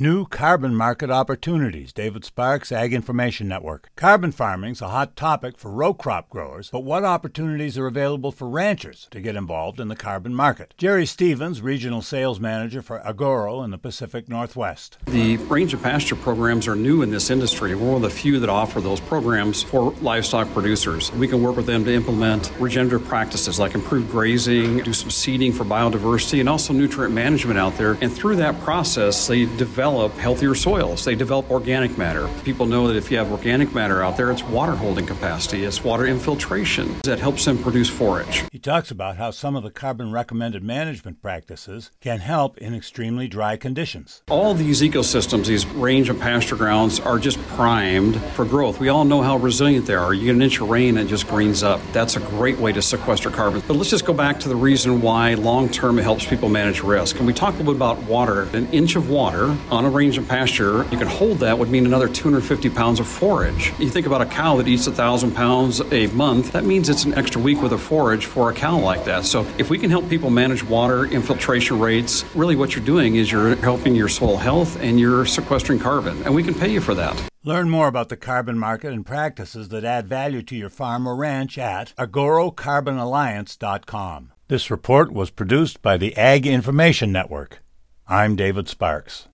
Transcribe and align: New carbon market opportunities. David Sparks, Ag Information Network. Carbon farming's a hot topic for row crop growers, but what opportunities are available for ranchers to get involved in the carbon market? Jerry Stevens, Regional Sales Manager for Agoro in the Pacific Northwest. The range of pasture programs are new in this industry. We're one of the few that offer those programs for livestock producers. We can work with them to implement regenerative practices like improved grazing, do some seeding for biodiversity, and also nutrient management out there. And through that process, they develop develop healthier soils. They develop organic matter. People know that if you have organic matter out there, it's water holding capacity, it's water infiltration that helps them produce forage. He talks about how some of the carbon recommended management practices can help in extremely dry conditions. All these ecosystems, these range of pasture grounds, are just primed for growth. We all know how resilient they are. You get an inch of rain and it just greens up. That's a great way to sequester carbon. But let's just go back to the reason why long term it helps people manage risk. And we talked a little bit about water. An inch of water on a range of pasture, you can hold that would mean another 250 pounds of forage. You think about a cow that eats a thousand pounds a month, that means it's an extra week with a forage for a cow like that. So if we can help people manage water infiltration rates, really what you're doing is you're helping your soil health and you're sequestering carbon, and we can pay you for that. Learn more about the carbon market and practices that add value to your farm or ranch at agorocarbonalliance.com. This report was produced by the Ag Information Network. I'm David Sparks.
New 0.00 0.26
carbon 0.26 0.76
market 0.76 1.10
opportunities. 1.10 1.92
David 1.92 2.24
Sparks, 2.24 2.70
Ag 2.70 2.94
Information 2.94 3.48
Network. 3.48 3.90
Carbon 3.96 4.30
farming's 4.30 4.80
a 4.80 4.90
hot 4.90 5.16
topic 5.16 5.58
for 5.58 5.72
row 5.72 5.92
crop 5.92 6.30
growers, 6.30 6.70
but 6.70 6.84
what 6.84 7.02
opportunities 7.02 7.76
are 7.76 7.88
available 7.88 8.30
for 8.30 8.48
ranchers 8.48 9.08
to 9.10 9.20
get 9.20 9.34
involved 9.34 9.80
in 9.80 9.88
the 9.88 9.96
carbon 9.96 10.32
market? 10.32 10.72
Jerry 10.78 11.04
Stevens, 11.04 11.60
Regional 11.60 12.00
Sales 12.00 12.38
Manager 12.38 12.80
for 12.80 13.00
Agoro 13.00 13.64
in 13.64 13.72
the 13.72 13.76
Pacific 13.76 14.28
Northwest. 14.28 14.98
The 15.06 15.36
range 15.38 15.74
of 15.74 15.82
pasture 15.82 16.14
programs 16.14 16.68
are 16.68 16.76
new 16.76 17.02
in 17.02 17.10
this 17.10 17.28
industry. 17.28 17.74
We're 17.74 17.88
one 17.88 17.96
of 17.96 18.02
the 18.02 18.10
few 18.10 18.38
that 18.38 18.48
offer 18.48 18.80
those 18.80 19.00
programs 19.00 19.64
for 19.64 19.90
livestock 19.94 20.48
producers. 20.52 21.10
We 21.14 21.26
can 21.26 21.42
work 21.42 21.56
with 21.56 21.66
them 21.66 21.84
to 21.86 21.92
implement 21.92 22.52
regenerative 22.60 23.08
practices 23.08 23.58
like 23.58 23.74
improved 23.74 24.12
grazing, 24.12 24.78
do 24.78 24.92
some 24.92 25.10
seeding 25.10 25.52
for 25.52 25.64
biodiversity, 25.64 26.38
and 26.38 26.48
also 26.48 26.72
nutrient 26.72 27.12
management 27.12 27.58
out 27.58 27.76
there. 27.76 27.98
And 28.00 28.12
through 28.12 28.36
that 28.36 28.60
process, 28.60 29.26
they 29.26 29.46
develop 29.56 29.87
develop 29.88 30.12
healthier 30.18 30.54
soils. 30.54 31.02
They 31.02 31.14
develop 31.14 31.50
organic 31.50 31.96
matter. 31.96 32.28
People 32.44 32.66
know 32.66 32.88
that 32.88 32.96
if 32.96 33.10
you 33.10 33.16
have 33.16 33.32
organic 33.32 33.74
matter 33.74 34.02
out 34.02 34.18
there, 34.18 34.30
it's 34.30 34.42
water 34.42 34.72
holding 34.72 35.06
capacity, 35.06 35.64
it's 35.64 35.82
water 35.82 36.06
infiltration 36.06 36.94
that 37.04 37.18
helps 37.18 37.46
them 37.46 37.56
produce 37.56 37.88
forage. 37.88 38.44
He 38.52 38.58
talks 38.58 38.90
about 38.90 39.16
how 39.16 39.30
some 39.30 39.56
of 39.56 39.62
the 39.62 39.70
carbon 39.70 40.12
recommended 40.12 40.62
management 40.62 41.22
practices 41.22 41.90
can 42.02 42.18
help 42.18 42.58
in 42.58 42.74
extremely 42.74 43.28
dry 43.28 43.56
conditions. 43.56 44.22
All 44.28 44.52
these 44.52 44.82
ecosystems, 44.82 45.46
these 45.46 45.64
range 45.68 46.10
of 46.10 46.20
pasture 46.20 46.56
grounds, 46.56 47.00
are 47.00 47.18
just 47.18 47.38
primed 47.56 48.20
for 48.34 48.44
growth. 48.44 48.80
We 48.80 48.90
all 48.90 49.06
know 49.06 49.22
how 49.22 49.38
resilient 49.38 49.86
they 49.86 49.94
are. 49.94 50.12
You 50.12 50.26
get 50.26 50.34
an 50.34 50.42
inch 50.42 50.60
of 50.60 50.68
rain 50.68 50.98
and 50.98 51.06
it 51.06 51.10
just 51.10 51.26
greens 51.28 51.62
up. 51.62 51.80
That's 51.92 52.16
a 52.16 52.20
great 52.20 52.58
way 52.58 52.72
to 52.72 52.82
sequester 52.82 53.30
carbon. 53.30 53.62
But 53.66 53.78
let's 53.78 53.88
just 53.88 54.04
go 54.04 54.12
back 54.12 54.38
to 54.40 54.50
the 54.50 54.56
reason 54.56 55.00
why 55.00 55.32
long 55.32 55.70
term 55.70 55.98
it 55.98 56.02
helps 56.02 56.26
people 56.26 56.50
manage 56.50 56.82
risk. 56.82 57.16
And 57.16 57.26
we 57.26 57.32
talked 57.32 57.56
a 57.56 57.60
little 57.60 57.72
bit 57.72 57.78
about 57.78 58.02
water. 58.02 58.42
An 58.52 58.70
inch 58.70 58.94
of 58.94 59.08
water 59.08 59.56
on 59.78 59.84
a 59.84 59.88
range 59.88 60.18
of 60.18 60.26
pasture, 60.26 60.82
you 60.90 60.98
can 60.98 61.06
hold 61.06 61.38
that 61.38 61.56
would 61.56 61.70
mean 61.70 61.86
another 61.86 62.08
250 62.08 62.68
pounds 62.70 62.98
of 62.98 63.06
forage. 63.06 63.72
You 63.78 63.88
think 63.88 64.06
about 64.06 64.20
a 64.20 64.26
cow 64.26 64.56
that 64.56 64.66
eats 64.66 64.88
a 64.88 64.90
thousand 64.90 65.36
pounds 65.36 65.80
a 65.92 66.08
month, 66.08 66.50
that 66.50 66.64
means 66.64 66.88
it's 66.88 67.04
an 67.04 67.14
extra 67.14 67.40
week 67.40 67.62
with 67.62 67.72
a 67.72 67.78
forage 67.78 68.26
for 68.26 68.50
a 68.50 68.52
cow 68.52 68.76
like 68.76 69.04
that. 69.04 69.24
So 69.24 69.46
if 69.56 69.70
we 69.70 69.78
can 69.78 69.88
help 69.88 70.08
people 70.08 70.30
manage 70.30 70.64
water 70.64 71.04
infiltration 71.04 71.78
rates, 71.78 72.24
really 72.34 72.56
what 72.56 72.74
you're 72.74 72.84
doing 72.84 73.14
is 73.14 73.30
you're 73.30 73.54
helping 73.54 73.94
your 73.94 74.08
soil 74.08 74.36
health 74.36 74.76
and 74.80 74.98
you're 74.98 75.24
sequestering 75.24 75.78
carbon, 75.78 76.20
and 76.24 76.34
we 76.34 76.42
can 76.42 76.54
pay 76.54 76.72
you 76.72 76.80
for 76.80 76.94
that. 76.94 77.16
Learn 77.44 77.70
more 77.70 77.86
about 77.86 78.08
the 78.08 78.16
carbon 78.16 78.58
market 78.58 78.92
and 78.92 79.06
practices 79.06 79.68
that 79.68 79.84
add 79.84 80.08
value 80.08 80.42
to 80.42 80.56
your 80.56 80.70
farm 80.70 81.06
or 81.06 81.14
ranch 81.14 81.56
at 81.56 81.94
agorocarbonalliance.com. 81.96 84.32
This 84.48 84.72
report 84.72 85.12
was 85.12 85.30
produced 85.30 85.82
by 85.82 85.96
the 85.96 86.16
Ag 86.16 86.48
Information 86.48 87.12
Network. 87.12 87.62
I'm 88.08 88.34
David 88.36 88.68
Sparks. 88.68 89.26